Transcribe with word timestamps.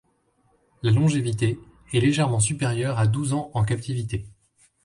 La 0.81 0.89
longévité 0.89 1.59
est 1.93 1.99
légèrement 1.99 2.39
supérieure 2.39 2.97
à 2.97 3.05
douze 3.05 3.33
ans 3.33 3.51
en 3.53 3.63
captivité. 3.63 4.25